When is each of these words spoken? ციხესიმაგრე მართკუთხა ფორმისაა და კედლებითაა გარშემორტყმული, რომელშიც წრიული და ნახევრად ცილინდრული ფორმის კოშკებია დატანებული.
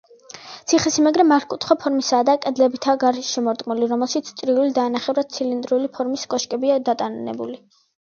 ციხესიმაგრე 0.71 1.25
მართკუთხა 1.31 1.77
ფორმისაა 1.83 2.25
და 2.31 2.35
კედლებითაა 2.47 3.01
გარშემორტყმული, 3.05 3.93
რომელშიც 3.93 4.35
წრიული 4.43 4.77
და 4.81 4.89
ნახევრად 4.99 5.33
ცილინდრული 5.39 5.97
ფორმის 6.01 6.29
კოშკებია 6.37 6.85
დატანებული. 6.93 7.65